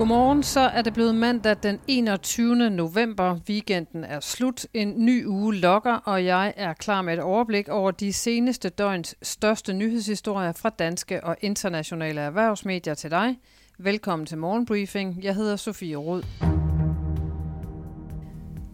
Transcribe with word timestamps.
Godmorgen, 0.00 0.42
så 0.42 0.60
er 0.60 0.82
det 0.82 0.94
blevet 0.94 1.14
mandag 1.14 1.56
den 1.62 1.80
21. 1.88 2.70
november. 2.70 3.38
Weekenden 3.48 4.04
er 4.04 4.20
slut. 4.20 4.66
En 4.74 4.94
ny 4.96 5.26
uge 5.26 5.54
lokker, 5.54 5.94
og 5.94 6.24
jeg 6.24 6.54
er 6.56 6.72
klar 6.72 7.02
med 7.02 7.14
et 7.14 7.20
overblik 7.20 7.68
over 7.68 7.90
de 7.90 8.12
seneste 8.12 8.68
døgns 8.68 9.14
største 9.22 9.72
nyhedshistorier 9.72 10.52
fra 10.52 10.70
danske 10.70 11.24
og 11.24 11.36
internationale 11.40 12.20
erhvervsmedier 12.20 12.94
til 12.94 13.10
dig. 13.10 13.38
Velkommen 13.78 14.26
til 14.26 14.38
Morgenbriefing. 14.38 15.18
Jeg 15.22 15.34
hedder 15.34 15.56
Sofie 15.56 15.96
Rød. 15.96 16.59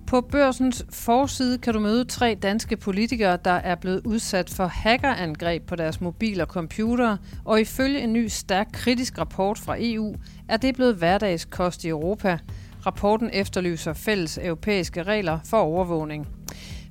På 0.06 0.20
børsens 0.20 0.86
forside 0.90 1.58
kan 1.58 1.74
du 1.74 1.80
møde 1.80 2.04
tre 2.04 2.36
danske 2.42 2.76
politikere, 2.76 3.38
der 3.44 3.50
er 3.50 3.74
blevet 3.74 4.06
udsat 4.06 4.50
for 4.50 4.66
hackerangreb 4.66 5.66
på 5.66 5.76
deres 5.76 6.00
mobil 6.00 6.40
og 6.40 6.46
computer, 6.46 7.16
og 7.44 7.60
ifølge 7.60 8.00
en 8.00 8.12
ny 8.12 8.26
stærk 8.26 8.68
kritisk 8.72 9.18
rapport 9.18 9.58
fra 9.58 9.76
EU 9.78 10.14
er 10.48 10.56
det 10.56 10.74
blevet 10.74 10.94
hverdagskost 10.94 11.84
i 11.84 11.88
Europa. 11.88 12.38
Rapporten 12.86 13.30
efterlyser 13.32 13.92
fælles 13.92 14.38
europæiske 14.42 15.02
regler 15.02 15.38
for 15.44 15.56
overvågning. 15.56 16.28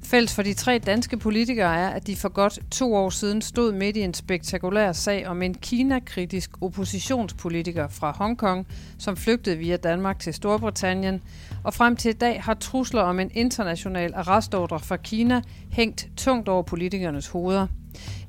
Fælles 0.06 0.36
for 0.36 0.42
de 0.42 0.54
tre 0.54 0.80
danske 0.80 1.18
politikere 1.18 1.80
er, 1.80 1.90
at 1.90 2.08
de 2.08 2.16
for 2.16 2.30
godt 2.30 2.60
to 2.72 2.96
år 2.96 3.10
siden 3.10 3.42
stod 3.42 3.72
midt 3.72 3.98
i 3.98 4.02
en 4.02 4.14
spektakulær 4.14 4.92
sag 4.92 5.28
om 5.28 5.42
en 5.42 5.54
Kina-kritisk 5.54 6.52
oppositionspolitiker 6.62 7.88
fra 7.88 8.12
Hongkong, 8.18 8.68
som 9.00 9.18
flygtede 9.18 9.58
via 9.58 9.78
Danmark 9.78 10.20
til 10.20 10.34
Storbritannien, 10.34 11.22
og 11.64 11.74
frem 11.74 11.96
til 11.96 12.10
i 12.10 12.14
dag 12.14 12.44
har 12.44 12.54
trusler 12.54 13.02
om 13.02 13.20
en 13.20 13.32
international 13.34 14.14
arrestordre 14.16 14.80
fra 14.80 14.98
Kina 14.98 15.42
hængt 15.72 16.08
tungt 16.18 16.50
over 16.50 16.64
politikernes 16.64 17.28
hoveder. 17.28 17.68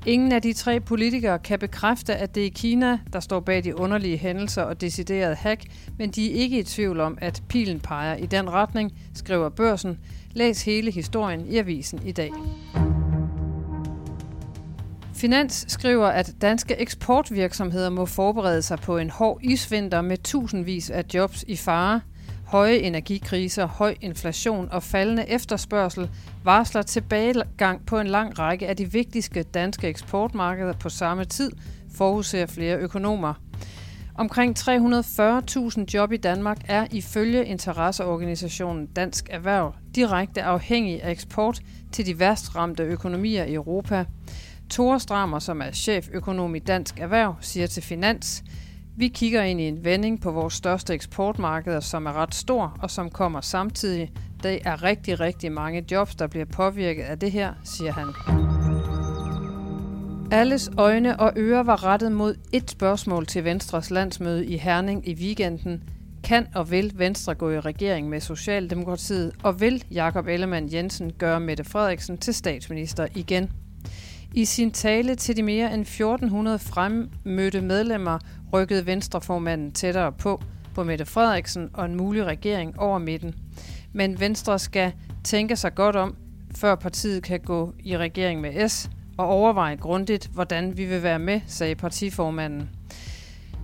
Ingen 0.07 0.33
af 0.33 0.43
de 0.43 0.53
tre 0.53 0.81
politikere 0.81 1.39
kan 1.39 1.59
bekræfte, 1.59 2.17
at 2.17 2.35
det 2.35 2.47
er 2.47 2.51
Kina, 2.51 2.99
der 3.13 3.21
står 3.21 3.41
bag 3.41 3.65
de 3.65 3.79
underlige 3.79 4.17
hændelser 4.17 4.63
og 4.63 4.81
decideret 4.81 5.37
hack, 5.37 5.65
men 5.99 6.11
de 6.11 6.31
er 6.31 6.35
ikke 6.35 6.59
i 6.59 6.63
tvivl 6.63 7.01
om, 7.01 7.19
at 7.21 7.43
pilen 7.49 7.81
peger 7.81 8.17
i 8.17 8.27
den 8.27 8.51
retning, 8.51 8.93
skriver 9.15 9.49
børsen. 9.49 9.99
Læs 10.33 10.65
hele 10.65 10.91
historien 10.91 11.47
i 11.47 11.59
avisen 11.59 12.01
i 12.05 12.13
dag. 12.13 12.31
Finans 15.15 15.65
skriver, 15.69 16.07
at 16.07 16.35
danske 16.41 16.75
eksportvirksomheder 16.81 17.91
må 17.91 18.07
forberede 18.07 18.63
sig 18.63 18.79
på 18.79 18.99
en 18.99 19.11
hård 19.11 19.39
isvinter 19.43 20.01
med 20.01 20.19
tusindvis 20.19 20.91
af 20.91 21.05
jobs 21.15 21.45
i 21.49 21.57
fare– 21.57 22.01
Høje 22.47 22.77
energikriser, 22.77 23.67
høj 23.67 23.95
inflation 24.01 24.69
og 24.71 24.83
faldende 24.83 25.29
efterspørgsel 25.29 26.11
varsler 26.45 26.83
tilbagegang 26.83 27.87
på 27.87 27.99
en 27.99 28.07
lang 28.07 28.39
række 28.39 28.69
af 28.69 28.77
de 28.77 28.93
vigtigste 28.93 29.43
danske 29.43 29.89
eksportmarkeder 29.89 30.73
på 30.73 30.89
samme 30.89 31.25
tid, 31.25 31.51
forudser 31.95 32.47
flere 32.47 32.77
økonomer. 32.77 33.35
Omkring 34.15 34.59
340.000 34.59 35.85
job 35.95 36.13
i 36.13 36.17
Danmark 36.17 36.59
er 36.69 36.87
ifølge 36.91 37.47
interesseorganisationen 37.47 38.87
Dansk 38.87 39.29
Erhverv 39.31 39.75
direkte 39.95 40.43
afhængig 40.43 41.03
af 41.03 41.11
eksport 41.11 41.61
til 41.93 42.07
de 42.07 42.19
værst 42.19 42.57
ramte 42.57 42.83
økonomier 42.83 43.45
i 43.45 43.55
Europa. 43.55 44.05
Thor 44.71 44.99
Strammer, 44.99 45.39
som 45.39 45.61
er 45.61 45.71
cheføkonom 45.73 46.55
i 46.55 46.59
Dansk 46.59 47.01
Erhverv, 47.01 47.35
siger 47.41 47.67
til 47.67 47.83
Finans, 47.83 48.45
vi 48.99 49.09
kigger 49.09 49.43
ind 49.43 49.61
i 49.61 49.65
en 49.65 49.85
vending 49.85 50.21
på 50.21 50.31
vores 50.31 50.55
største 50.55 50.95
eksportmarkeder, 50.95 51.81
som 51.81 52.07
er 52.07 52.13
ret 52.13 52.35
stor 52.35 52.79
og 52.83 52.91
som 52.91 53.11
kommer 53.11 53.41
samtidig. 53.41 54.13
Der 54.43 54.59
er 54.65 54.83
rigtig, 54.83 55.21
rigtig 55.21 55.53
mange 55.53 55.85
jobs, 55.91 56.15
der 56.15 56.27
bliver 56.27 56.45
påvirket 56.45 57.03
af 57.03 57.19
det 57.19 57.33
her, 57.33 57.53
siger 57.65 57.93
han. 57.93 58.07
Alles 60.33 60.71
øjne 60.79 61.21
og 61.21 61.33
ører 61.37 61.63
var 61.63 61.85
rettet 61.85 62.13
mod 62.13 62.35
et 62.53 62.71
spørgsmål 62.71 63.27
til 63.27 63.45
Venstres 63.45 63.91
landsmøde 63.91 64.47
i 64.47 64.57
Herning 64.57 65.09
i 65.09 65.15
weekenden. 65.15 65.83
Kan 66.25 66.47
og 66.55 66.71
vil 66.71 66.93
Venstre 66.95 67.35
gå 67.35 67.51
i 67.51 67.61
regering 67.61 68.09
med 68.09 68.21
Socialdemokratiet, 68.21 69.33
og 69.43 69.61
vil 69.61 69.85
Jakob 69.91 70.27
Ellemann 70.27 70.73
Jensen 70.73 71.13
gøre 71.19 71.41
Mette 71.41 71.65
Frederiksen 71.65 72.19
til 72.19 72.35
statsminister 72.35 73.07
igen? 73.15 73.51
I 74.35 74.45
sin 74.45 74.71
tale 74.71 75.15
til 75.15 75.37
de 75.37 75.43
mere 75.43 75.75
end 75.75 75.83
1400 75.83 76.59
fremmødte 76.59 77.61
medlemmer 77.61 78.19
rykkede 78.53 78.87
Venstreformanden 78.87 79.73
tættere 79.73 80.13
på 80.13 80.43
på 80.77 80.85
Mette 80.85 81.05
Frederiksen 81.05 81.71
og 81.75 81.85
en 81.85 81.95
mulig 81.95 82.25
regering 82.25 82.79
over 82.79 82.99
midten. 82.99 83.35
Men 83.93 84.21
Venstre 84.21 84.59
skal 84.59 84.93
tænke 85.25 85.57
sig 85.57 85.75
godt 85.75 85.97
om, 85.97 86.17
før 86.57 86.75
partiet 86.75 87.23
kan 87.23 87.41
gå 87.41 87.75
i 87.79 87.97
regering 87.97 88.41
med 88.41 88.69
S, 88.69 88.91
og 89.17 89.27
overveje 89.27 89.77
grundigt, 89.77 90.27
hvordan 90.27 90.77
vi 90.77 90.85
vil 90.85 91.03
være 91.03 91.19
med, 91.19 91.41
sagde 91.47 91.75
partiformanden. 91.75 92.76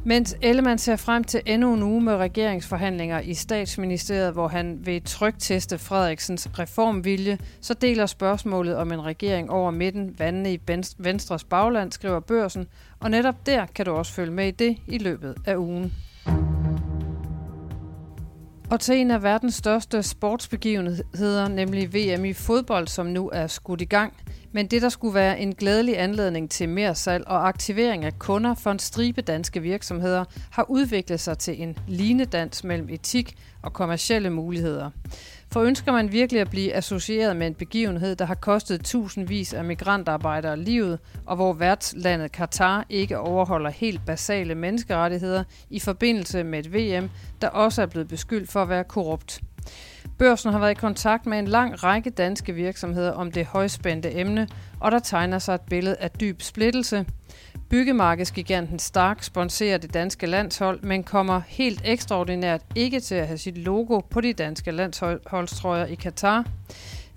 Mens 0.05 0.37
Ellemann 0.43 0.79
ser 0.79 0.97
frem 0.97 1.25
til 1.25 1.43
endnu 1.47 1.75
en 1.75 1.83
uge 1.83 2.01
med 2.01 2.17
regeringsforhandlinger 2.17 3.21
i 3.21 3.35
statsministeriet, 3.35 4.33
hvor 4.33 4.49
han 4.49 4.79
vil 4.87 5.03
trykteste 5.05 5.79
Frederiksens 5.79 6.49
reformvilje, 6.59 7.39
så 7.61 7.75
deler 7.75 8.07
spørgsmålet 8.07 8.77
om 8.77 8.93
en 8.93 9.05
regering 9.05 9.51
over 9.51 9.71
midten 9.71 10.15
vandene 10.19 10.55
i 10.55 10.61
Venstres 10.99 11.45
bagland, 11.45 11.93
skriver 11.93 12.21
børsen, 12.21 12.67
og 13.01 13.11
netop 13.11 13.47
der 13.47 13.67
kan 13.67 13.87
du 13.87 13.93
også 13.93 14.13
følge 14.13 14.33
med 14.33 14.49
i 14.49 14.51
det 14.51 14.77
i 14.87 14.99
løbet 14.99 15.35
af 15.47 15.57
ugen. 15.57 15.93
Og 18.73 18.81
til 18.81 18.97
en 18.97 19.11
af 19.11 19.23
verdens 19.23 19.55
største 19.55 20.03
sportsbegivenheder, 20.03 21.49
nemlig 21.49 21.95
VM 21.95 22.25
i 22.25 22.33
fodbold, 22.33 22.89
som 22.89 23.07
nu 23.07 23.31
er 23.33 23.47
skudt 23.47 23.81
i 23.81 23.85
gang– 23.85 24.13
men 24.55 24.67
det, 24.67 24.83
der 24.83 24.89
skulle 24.89 25.15
være 25.15 25.41
en 25.41 25.55
glædelig 25.55 26.01
anledning 26.01 26.51
til 26.51 26.69
mere 26.69 26.95
salg 26.95 27.29
og 27.29 27.49
aktivering 27.49 28.05
af 28.05 28.19
kunder 28.19 28.55
for 28.55 28.71
en 28.71 28.79
stribe 28.79 29.21
danske 29.21 29.61
virksomheder, 29.61 30.25
har 30.51 30.71
udviklet 30.71 31.21
sig 31.21 31.39
til 31.39 31.63
en 31.63 31.79
linedans 31.89 32.65
mellem 32.65 32.89
etik 32.91 33.35
og 33.63 33.73
kommercielle 33.73 34.31
muligheder. 34.31 34.91
For 35.53 35.61
ønsker 35.63 35.93
man 35.93 36.13
virkelig 36.13 36.41
at 36.41 36.51
blive 36.51 36.75
associeret 36.75 37.37
med 37.37 37.47
en 37.47 37.55
begivenhed, 37.55 38.17
der 38.17 38.25
har 38.25 38.35
kostet 38.35 38.85
tusindvis 38.85 39.55
af 39.55 39.65
migrantarbejdere 39.65 40.57
livet, 40.57 40.99
og 41.27 41.37
hvor 41.37 41.53
værtslandet 41.53 42.33
Katar 42.33 42.87
ikke 42.89 43.19
overholder 43.19 43.71
helt 43.71 44.01
basale 44.07 44.55
menneskerettigheder 44.55 45.45
i 45.71 45.81
forbindelse 45.81 46.45
med 46.45 46.59
et 46.59 46.73
VM, 46.75 47.11
der 47.43 47.49
også 47.49 47.83
er 47.83 47.87
blevet 47.87 48.09
beskyldt 48.09 48.51
for 48.51 48.63
at 48.63 48.69
være 48.69 48.85
korrupt. 48.85 49.41
Børsen 50.19 50.53
har 50.53 50.59
været 50.59 50.71
i 50.71 50.75
kontakt 50.75 51.27
med 51.27 51.39
en 51.39 51.49
lang 51.49 51.85
række 51.85 52.11
danske 52.11 52.53
virksomheder 52.53 53.13
om 53.13 53.33
det 53.33 53.47
højspændte 53.47 54.19
emne, 54.19 54.49
og 54.81 54.93
der 54.93 54.99
tegner 54.99 55.39
sig 55.39 55.55
et 55.55 55.61
billede 55.61 55.97
af 55.97 56.11
dyb 56.11 56.43
splittelse. 56.43 57.07
Byggemarkedsgiganten 57.73 58.79
Stark 58.79 59.23
sponserer 59.23 59.79
det 59.79 59.95
danske 59.95 60.27
landshold, 60.27 60.83
men 60.83 61.05
kommer 61.05 61.41
helt 61.49 61.83
ekstraordinært 61.85 62.61
ikke 62.75 63.01
til 63.01 63.15
at 63.15 63.27
have 63.27 63.39
sit 63.39 63.59
logo 63.59 64.01
på 64.01 64.21
de 64.21 64.33
danske 64.33 64.71
landsholdstrøjer 64.71 65.87
i 65.87 65.95
Katar. 65.95 66.45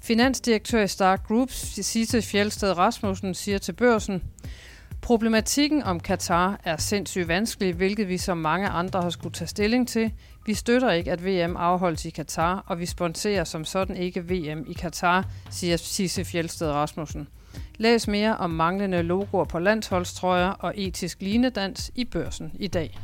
Finansdirektør 0.02 0.82
i 0.82 0.88
Stark 0.88 1.28
Group, 1.28 1.52
Sisse 1.52 2.22
Fjeldsted 2.22 2.78
Rasmussen, 2.78 3.34
siger 3.34 3.58
til 3.58 3.74
børsen, 3.74 4.24
Problematikken 5.02 5.84
om 5.84 6.00
Katar 6.00 6.60
er 6.64 6.78
sindssygt 6.78 7.28
vanskelig, 7.28 7.74
hvilket 7.74 8.10
vi 8.10 8.18
som 8.18 8.38
mange 8.38 8.68
andre 8.68 9.02
har 9.02 9.10
skulle 9.10 9.34
tage 9.34 9.48
stilling 9.48 9.88
til. 9.88 10.12
Vi 10.46 10.54
støtter 10.54 10.92
ikke, 10.92 11.12
at 11.12 11.26
VM 11.26 11.56
afholdes 11.58 12.06
i 12.06 12.10
Katar, 12.10 12.64
og 12.68 12.80
vi 12.80 12.86
sponserer 12.86 13.44
som 13.44 13.66
sådan 13.66 13.96
ikke 13.96 14.22
VM 14.22 14.66
i 14.68 14.74
Katar, 14.74 15.26
siger 15.52 15.78
Sisse 15.78 16.26
Fjeldsted 16.26 16.72
Rasmussen. 16.72 17.28
Læs 17.78 18.08
mere 18.08 18.38
om 18.38 18.50
manglende 18.50 19.02
logoer 19.02 19.46
på 19.46 19.60
landsholdstrøjer 19.60 20.50
og 20.50 20.74
etisk 20.76 21.22
linedans 21.22 21.92
i 21.96 22.06
børsen 22.06 22.52
i 22.60 22.68
dag. 22.68 23.00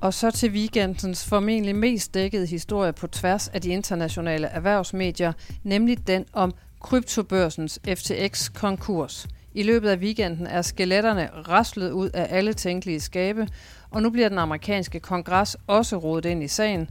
Og 0.00 0.14
så 0.14 0.30
til 0.30 0.50
weekendens 0.50 1.28
formentlig 1.28 1.76
mest 1.76 2.14
dækkede 2.14 2.46
historie 2.46 2.92
på 2.92 3.06
tværs 3.06 3.48
af 3.48 3.60
de 3.60 3.68
internationale 3.68 4.46
erhvervsmedier, 4.46 5.32
nemlig 5.62 6.06
den 6.06 6.24
om 6.32 6.54
kryptobørsens 6.80 7.80
FTX 7.96 8.52
konkurs. 8.52 9.28
I 9.54 9.62
løbet 9.62 9.88
af 9.88 9.96
weekenden 9.96 10.46
er 10.46 10.62
skeletterne 10.62 11.30
raslet 11.48 11.90
ud 11.90 12.10
af 12.14 12.26
alle 12.30 12.52
tænkelige 12.52 13.00
skabe, 13.00 13.48
og 13.90 14.02
nu 14.02 14.10
bliver 14.10 14.28
den 14.28 14.38
amerikanske 14.38 15.00
kongres 15.00 15.56
også 15.66 15.96
rodet 15.96 16.24
ind 16.24 16.42
i 16.42 16.48
sagen. 16.48 16.90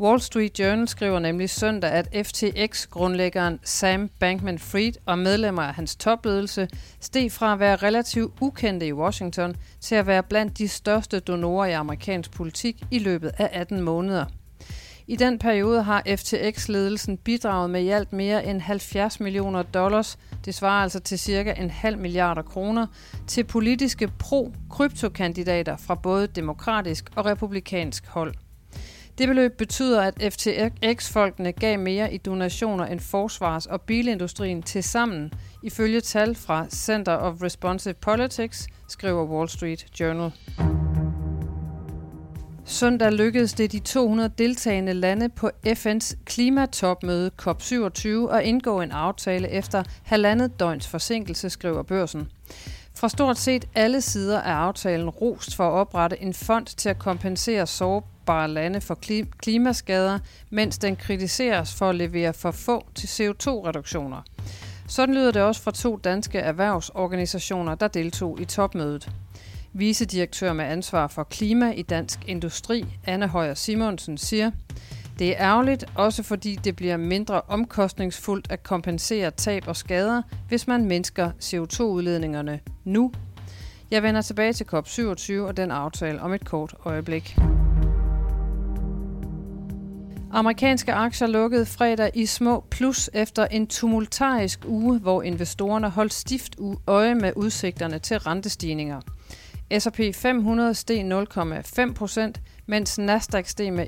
Wall 0.00 0.20
Street 0.20 0.58
Journal 0.58 0.88
skriver 0.88 1.18
nemlig 1.18 1.50
søndag, 1.50 1.90
at 1.90 2.26
FTX-grundlæggeren 2.26 3.58
Sam 3.62 4.10
Bankman-Fried 4.24 4.92
og 5.06 5.18
medlemmer 5.18 5.62
af 5.62 5.74
hans 5.74 5.96
topledelse 5.96 6.68
steg 7.00 7.32
fra 7.32 7.52
at 7.52 7.60
være 7.60 7.76
relativt 7.76 8.32
ukendte 8.40 8.86
i 8.86 8.92
Washington 8.92 9.56
til 9.80 9.94
at 9.94 10.06
være 10.06 10.22
blandt 10.22 10.58
de 10.58 10.68
største 10.68 11.20
donorer 11.20 11.66
i 11.66 11.72
amerikansk 11.72 12.32
politik 12.32 12.82
i 12.90 12.98
løbet 12.98 13.32
af 13.38 13.48
18 13.52 13.80
måneder. 13.80 14.24
I 15.06 15.16
den 15.16 15.38
periode 15.38 15.82
har 15.82 16.02
FTX-ledelsen 16.06 17.16
bidraget 17.16 17.70
med 17.70 17.82
i 17.82 17.88
alt 17.88 18.12
mere 18.12 18.46
end 18.46 18.60
70 18.60 19.20
millioner 19.20 19.62
dollars, 19.62 20.18
det 20.44 20.54
svarer 20.54 20.82
altså 20.82 21.00
til 21.00 21.18
cirka 21.18 21.52
en 21.52 21.70
halv 21.70 21.98
milliarder 21.98 22.42
kroner, 22.42 22.86
til 23.26 23.44
politiske 23.44 24.08
pro-kryptokandidater 24.08 25.76
fra 25.76 25.94
både 25.94 26.26
demokratisk 26.26 27.10
og 27.16 27.26
republikansk 27.26 28.06
hold. 28.06 28.34
Det 29.18 29.28
beløb 29.28 29.56
betyder, 29.58 30.02
at 30.02 30.32
FTX-folkene 30.32 31.52
gav 31.52 31.78
mere 31.78 32.14
i 32.14 32.16
donationer 32.18 32.84
end 32.84 33.00
forsvars- 33.00 33.66
og 33.66 33.80
bilindustrien 33.80 34.62
til 34.62 34.82
sammen, 34.82 35.32
ifølge 35.62 36.00
tal 36.00 36.34
fra 36.34 36.66
Center 36.70 37.12
of 37.12 37.42
Responsive 37.42 37.94
Politics, 37.94 38.66
skriver 38.88 39.24
Wall 39.24 39.48
Street 39.48 40.00
Journal. 40.00 40.32
Søndag 42.64 43.12
lykkedes 43.12 43.52
det 43.52 43.72
de 43.72 43.78
200 43.78 44.30
deltagende 44.38 44.92
lande 44.92 45.28
på 45.28 45.50
FN's 45.66 46.14
klimatopmøde 46.24 47.30
COP27 47.42 48.08
at 48.08 48.44
indgå 48.44 48.80
en 48.80 48.90
aftale 48.90 49.50
efter 49.50 49.82
halvandet 50.02 50.60
døgns 50.60 50.88
forsinkelse, 50.88 51.50
skriver 51.50 51.82
børsen. 51.82 52.28
Fra 52.94 53.08
stort 53.08 53.38
set 53.38 53.64
alle 53.74 54.00
sider 54.00 54.38
er 54.38 54.54
aftalen 54.54 55.08
rost 55.08 55.56
for 55.56 55.68
at 55.68 55.72
oprette 55.72 56.22
en 56.22 56.34
fond 56.34 56.66
til 56.66 56.88
at 56.88 56.98
kompensere 56.98 57.66
sårbare 58.26 58.48
lande 58.48 58.80
for 58.80 58.98
klimaskader, 59.38 60.18
mens 60.50 60.78
den 60.78 60.96
kritiseres 60.96 61.74
for 61.74 61.88
at 61.88 61.94
levere 61.94 62.32
for 62.32 62.50
få 62.50 62.86
til 62.94 63.06
CO2-reduktioner. 63.06 64.22
Sådan 64.88 65.14
lyder 65.14 65.30
det 65.30 65.42
også 65.42 65.62
fra 65.62 65.70
to 65.70 65.96
danske 65.96 66.38
erhvervsorganisationer, 66.38 67.74
der 67.74 67.88
deltog 67.88 68.40
i 68.40 68.44
topmødet. 68.44 69.10
Vicedirektør 69.72 70.52
med 70.52 70.64
ansvar 70.64 71.06
for 71.06 71.22
klima 71.22 71.72
i 71.72 71.82
Dansk 71.82 72.18
Industri, 72.26 72.84
Anne 73.04 73.28
Højer 73.28 73.54
Simonsen, 73.54 74.18
siger, 74.18 74.50
det 75.18 75.28
er 75.28 75.36
ærgerligt, 75.38 75.84
også 75.94 76.22
fordi 76.22 76.54
det 76.64 76.76
bliver 76.76 76.96
mindre 76.96 77.40
omkostningsfuldt 77.40 78.46
at 78.50 78.62
kompensere 78.62 79.30
tab 79.30 79.68
og 79.68 79.76
skader, 79.76 80.22
hvis 80.48 80.66
man 80.66 80.84
mindsker 80.84 81.30
CO2-udledningerne 81.42 82.60
nu. 82.84 83.12
Jeg 83.90 84.02
vender 84.02 84.22
tilbage 84.22 84.52
til 84.52 84.64
COP27 84.64 85.40
og 85.40 85.56
den 85.56 85.70
aftale 85.70 86.20
om 86.20 86.32
et 86.32 86.44
kort 86.44 86.74
øjeblik. 86.84 87.36
Amerikanske 90.36 90.92
aktier 90.92 91.28
lukkede 91.28 91.66
fredag 91.66 92.10
i 92.14 92.26
små 92.26 92.64
plus 92.70 93.10
efter 93.14 93.46
en 93.46 93.66
tumultarisk 93.66 94.60
uge, 94.66 94.98
hvor 94.98 95.22
investorerne 95.22 95.90
holdt 95.90 96.12
stift 96.12 96.56
øje 96.86 97.14
med 97.14 97.32
udsigterne 97.36 97.98
til 97.98 98.18
rentestigninger. 98.18 99.00
S&P 99.78 100.00
500 100.14 100.74
steg 100.74 101.26
0,5 101.36 101.94
procent, 101.94 102.40
mens 102.66 102.98
Nasdaq 102.98 103.46
steg 103.46 103.72
med 103.72 103.86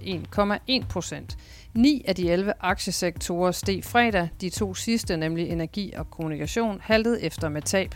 1,1 0.82 0.88
procent. 0.88 1.38
Ni 1.74 2.04
af 2.08 2.14
de 2.14 2.30
11 2.30 2.52
aktiesektorer 2.60 3.52
steg 3.52 3.84
fredag, 3.84 4.28
de 4.40 4.50
to 4.50 4.74
sidste, 4.74 5.16
nemlig 5.16 5.48
energi 5.48 5.92
og 5.96 6.10
kommunikation, 6.10 6.78
haltede 6.80 7.22
efter 7.22 7.48
med 7.48 7.62
tab. 7.62 7.94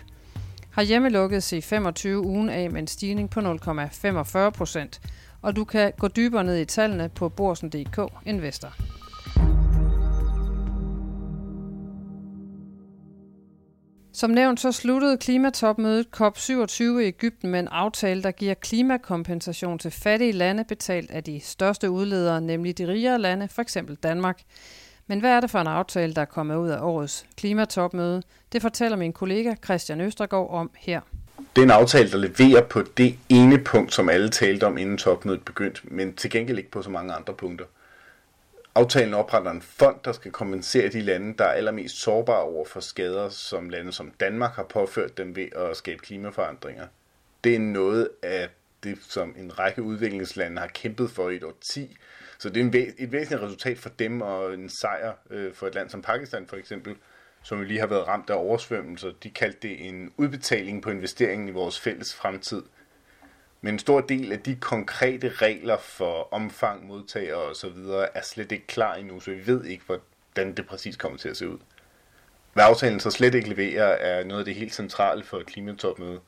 Har 0.70 0.82
hjemmelukket 0.82 1.52
C25 1.52 2.08
ugen 2.08 2.48
af 2.48 2.70
med 2.70 2.80
en 2.80 2.86
stigning 2.86 3.30
på 3.30 3.40
0,45 3.40 4.50
procent, 4.50 5.00
og 5.42 5.56
du 5.56 5.64
kan 5.64 5.92
gå 5.98 6.08
dybere 6.08 6.44
ned 6.44 6.58
i 6.58 6.64
tallene 6.64 7.08
på 7.08 7.28
borsen.dk 7.28 8.12
Investor. 8.26 8.74
Som 14.14 14.30
nævnt 14.30 14.60
så 14.60 14.72
sluttede 14.72 15.16
klimatopmødet 15.16 16.06
COP27 16.20 16.82
i 16.82 17.06
Ægypten 17.06 17.50
med 17.50 17.60
en 17.60 17.68
aftale, 17.68 18.22
der 18.22 18.30
giver 18.30 18.54
klimakompensation 18.54 19.78
til 19.78 19.90
fattige 19.90 20.32
lande 20.32 20.64
betalt 20.64 21.10
af 21.10 21.24
de 21.24 21.40
største 21.40 21.90
udledere, 21.90 22.40
nemlig 22.40 22.78
de 22.78 22.88
rigere 22.88 23.18
lande, 23.18 23.48
f.eks. 23.48 23.78
Danmark. 24.02 24.42
Men 25.06 25.20
hvad 25.20 25.30
er 25.30 25.40
det 25.40 25.50
for 25.50 25.58
en 25.58 25.66
aftale, 25.66 26.14
der 26.14 26.20
er 26.20 26.24
kommet 26.24 26.56
ud 26.56 26.68
af 26.68 26.80
årets 26.80 27.26
klimatopmøde? 27.36 28.22
Det 28.52 28.62
fortæller 28.62 28.96
min 28.96 29.12
kollega 29.12 29.54
Christian 29.64 30.00
Østergaard 30.00 30.50
om 30.50 30.70
her. 30.78 31.00
Det 31.56 31.62
er 31.62 31.66
en 31.66 31.70
aftale, 31.70 32.10
der 32.10 32.18
leverer 32.18 32.62
på 32.62 32.82
det 32.96 33.18
ene 33.28 33.64
punkt, 33.64 33.94
som 33.94 34.08
alle 34.08 34.28
talte 34.28 34.64
om 34.64 34.78
inden 34.78 34.98
topmødet 34.98 35.44
begyndte, 35.44 35.80
men 35.84 36.14
til 36.14 36.30
gengæld 36.30 36.58
ikke 36.58 36.70
på 36.70 36.82
så 36.82 36.90
mange 36.90 37.14
andre 37.14 37.34
punkter. 37.34 37.64
Aftalen 38.74 39.14
opretter 39.14 39.50
en 39.50 39.62
fond, 39.62 39.96
der 40.04 40.12
skal 40.12 40.30
kompensere 40.30 40.88
de 40.88 41.00
lande, 41.00 41.34
der 41.38 41.44
er 41.44 41.52
allermest 41.52 42.00
sårbare 42.00 42.42
over 42.42 42.64
for 42.64 42.80
skader, 42.80 43.28
som 43.28 43.68
lande 43.68 43.92
som 43.92 44.10
Danmark 44.20 44.52
har 44.52 44.62
påført 44.62 45.18
dem 45.18 45.36
ved 45.36 45.46
at 45.56 45.76
skabe 45.76 45.98
klimaforandringer. 45.98 46.86
Det 47.44 47.54
er 47.54 47.58
noget 47.58 48.08
af 48.22 48.48
det, 48.84 48.98
som 49.08 49.34
en 49.38 49.58
række 49.58 49.82
udviklingslande 49.82 50.60
har 50.60 50.68
kæmpet 50.68 51.10
for 51.10 51.30
i 51.30 51.36
et 51.36 51.44
årti. 51.44 51.96
Så 52.38 52.48
det 52.48 52.76
er 52.76 52.92
et 52.98 53.12
væsentligt 53.12 53.42
resultat 53.42 53.78
for 53.78 53.88
dem 53.88 54.20
og 54.20 54.54
en 54.54 54.68
sejr 54.68 55.12
øh, 55.30 55.54
for 55.54 55.66
et 55.66 55.74
land 55.74 55.90
som 55.90 56.02
Pakistan 56.02 56.46
for 56.46 56.56
eksempel, 56.56 56.96
som 57.42 57.58
jo 57.58 57.64
lige 57.64 57.80
har 57.80 57.86
været 57.86 58.08
ramt 58.08 58.30
af 58.30 58.34
oversvømmelser. 58.34 59.12
De 59.22 59.30
kaldte 59.30 59.68
det 59.68 59.88
en 59.88 60.12
udbetaling 60.16 60.82
på 60.82 60.90
investeringen 60.90 61.48
i 61.48 61.52
vores 61.52 61.80
fælles 61.80 62.14
fremtid– 62.14 62.62
men 63.64 63.74
en 63.74 63.78
stor 63.78 64.00
del 64.00 64.32
af 64.32 64.40
de 64.40 64.56
konkrete 64.56 65.28
regler 65.28 65.78
for 65.78 66.34
omfang, 66.34 66.86
modtager 66.86 67.34
og 67.34 67.56
så 67.56 67.68
videre 67.68 68.16
er 68.16 68.22
slet 68.22 68.52
ikke 68.52 68.66
klar 68.66 68.94
endnu, 68.94 69.20
så 69.20 69.30
vi 69.30 69.46
ved 69.46 69.64
ikke, 69.64 69.84
hvordan 69.84 70.54
det 70.54 70.66
præcis 70.66 70.96
kommer 70.96 71.18
til 71.18 71.28
at 71.28 71.36
se 71.36 71.48
ud. 71.48 71.58
Hvad 72.52 72.64
aftalen 72.64 73.00
så 73.00 73.10
slet 73.10 73.34
ikke 73.34 73.48
leverer, 73.48 73.84
er 73.84 74.24
noget 74.24 74.40
af 74.40 74.44
det 74.44 74.54
helt 74.54 74.74
centrale 74.74 75.24
for 75.24 75.42
klimatopmødet. 75.46 76.20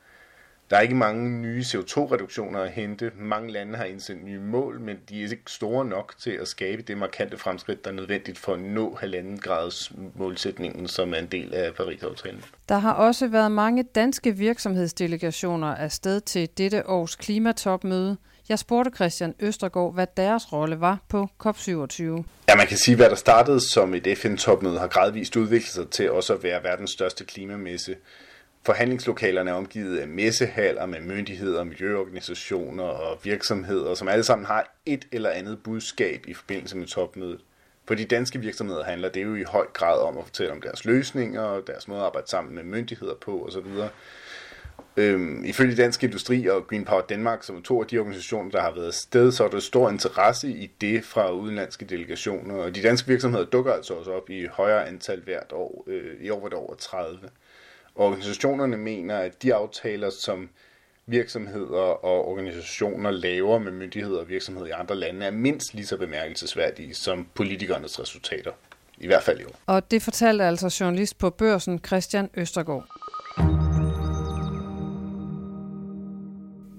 Der 0.75 0.79
er 0.79 0.82
ikke 0.82 0.94
mange 0.94 1.31
nye 1.31 1.61
CO2-reduktioner 1.61 2.61
at 2.61 2.71
hente. 2.71 3.11
Mange 3.19 3.53
lande 3.53 3.76
har 3.76 3.85
indsendt 3.85 4.25
nye 4.25 4.41
mål, 4.41 4.81
men 4.81 4.97
de 5.09 5.19
er 5.19 5.23
ikke 5.23 5.43
store 5.47 5.85
nok 5.85 6.15
til 6.19 6.31
at 6.31 6.49
skabe 6.49 6.82
det 6.82 6.99
markante 6.99 7.38
fremskridt, 7.38 7.85
der 7.85 7.91
er 7.91 7.94
nødvendigt 7.94 8.38
for 8.38 8.55
at 8.55 8.61
nå 8.61 8.97
halvanden 9.00 9.38
grads 9.38 9.93
målsætningen, 10.15 10.88
som 10.88 11.15
er 11.15 11.19
en 11.19 11.26
del 11.26 11.55
af 11.55 11.75
Paris-aftalen. 11.75 12.44
Der 12.69 12.79
har 12.79 12.93
også 12.93 13.29
været 13.29 13.53
mange 13.53 13.82
danske 13.82 14.37
virksomhedsdelegationer 14.37 15.75
afsted 15.75 16.21
til 16.21 16.49
dette 16.59 16.88
års 16.88 17.17
klimatopmøde. 17.17 18.17
Jeg 18.49 18.59
spurgte 18.59 18.91
Christian 18.94 19.35
Østergaard, 19.41 19.94
hvad 19.94 20.06
deres 20.17 20.53
rolle 20.53 20.81
var 20.81 20.99
på 21.09 21.29
COP27. 21.44 22.03
Ja, 22.49 22.56
man 22.56 22.67
kan 22.69 22.76
sige, 22.76 22.97
hvad 22.97 23.11
der 23.11 23.17
startede 23.17 23.61
som 23.61 23.94
et 23.94 24.19
FN-topmøde 24.19 24.79
har 24.79 24.87
gradvist 24.87 25.37
udviklet 25.37 25.73
sig 25.73 25.88
til 25.91 26.11
også 26.11 26.35
at 26.35 26.43
være 26.43 26.62
verdens 26.62 26.91
største 26.91 27.25
klimamesse. 27.25 27.94
Forhandlingslokalerne 28.66 29.50
er 29.50 29.55
omgivet 29.55 29.99
af 29.99 30.08
messehaller 30.08 30.87
med 30.87 31.00
myndigheder, 31.00 31.64
miljøorganisationer 31.64 32.84
og 32.84 33.19
virksomheder, 33.25 33.94
som 33.94 34.08
alle 34.08 34.25
sammen 34.25 34.46
har 34.46 34.76
et 34.87 35.05
eller 35.12 35.31
andet 35.31 35.62
budskab 35.62 36.25
i 36.28 36.34
forbindelse 36.34 36.76
med 36.76 36.87
topmødet. 36.87 37.40
For 37.87 37.94
de 37.94 38.05
danske 38.05 38.40
virksomheder 38.40 38.84
handler 38.84 39.08
det 39.08 39.22
jo 39.25 39.34
i 39.34 39.43
høj 39.43 39.66
grad 39.72 40.00
om 40.00 40.19
at 40.19 40.25
fortælle 40.25 40.52
om 40.52 40.61
deres 40.61 40.84
løsninger, 40.84 41.61
deres 41.61 41.88
måde 41.88 42.00
at 42.00 42.06
arbejde 42.06 42.28
sammen 42.28 42.55
med 42.55 42.62
myndigheder 42.62 43.14
på 43.14 43.46
osv. 43.46 43.66
Øhm, 44.96 45.44
ifølge 45.44 45.76
Dansk 45.76 46.05
Industri 46.05 46.46
og 46.46 46.66
Green 46.66 46.84
Power 46.84 47.00
Danmark, 47.00 47.43
som 47.43 47.56
er 47.56 47.62
to 47.62 47.81
af 47.81 47.87
de 47.87 47.99
organisationer, 47.99 48.50
der 48.50 48.61
har 48.61 48.75
været 48.75 48.94
sted, 48.94 49.32
så 49.32 49.44
er 49.44 49.49
der 49.49 49.61
stor 49.61 49.90
interesse 49.90 50.49
i 50.49 50.70
det 50.81 51.05
fra 51.05 51.32
udenlandske 51.32 51.84
delegationer. 51.84 52.55
Og 52.55 52.75
de 52.75 52.82
danske 52.82 53.08
virksomheder 53.08 53.44
dukker 53.44 53.72
altså 53.72 53.94
også 53.94 54.12
op 54.12 54.31
i 54.31 54.46
højere 54.46 54.88
antal 54.88 55.22
hvert 55.25 55.52
år. 55.52 55.84
Øh, 55.87 56.12
I 56.20 56.31
år 56.31 56.40
var 56.40 56.49
det 56.49 56.58
over 56.58 56.75
30. 56.75 57.19
Organisationerne 57.94 58.76
mener, 58.76 59.16
at 59.16 59.42
de 59.42 59.54
aftaler, 59.54 60.11
som 60.11 60.49
virksomheder 61.07 62.04
og 62.04 62.28
organisationer 62.28 63.11
laver 63.11 63.59
med 63.59 63.73
myndigheder 63.73 64.21
og 64.21 64.28
virksomheder 64.28 64.66
i 64.66 64.71
andre 64.71 64.95
lande, 64.95 65.26
er 65.26 65.30
mindst 65.30 65.75
lige 65.75 65.87
så 65.87 65.97
bemærkelsesværdige 65.97 66.95
som 66.95 67.26
politikernes 67.35 68.00
resultater. 68.00 68.50
I 68.99 69.07
hvert 69.07 69.23
fald 69.23 69.40
jo. 69.40 69.49
Og 69.66 69.90
det 69.90 70.02
fortalte 70.02 70.45
altså 70.45 70.76
journalist 70.80 71.18
på 71.18 71.30
børsen 71.30 71.80
Christian 71.87 72.30
Østergaard. 72.35 72.87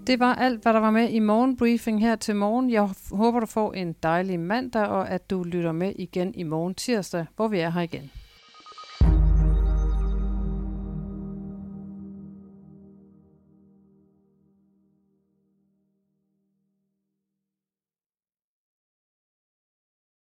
Det 0.07 0.19
var 0.19 0.35
alt, 0.35 0.61
hvad 0.61 0.73
der 0.73 0.79
var 0.79 0.91
med 0.91 1.09
i 1.09 1.19
morgenbriefing 1.19 2.01
her 2.01 2.15
til 2.15 2.35
morgen. 2.35 2.69
Jeg 2.69 2.89
håber, 3.11 3.39
du 3.39 3.45
får 3.45 3.73
en 3.73 3.95
dejlig 4.03 4.39
mandag, 4.39 4.87
og 4.87 5.09
at 5.09 5.29
du 5.29 5.43
lytter 5.43 5.71
med 5.71 5.93
igen 5.95 6.33
i 6.33 6.43
morgen 6.43 6.75
tirsdag, 6.75 7.25
hvor 7.35 7.47
vi 7.47 7.59
er 7.59 7.69
her 7.69 7.81
igen. 7.81 8.11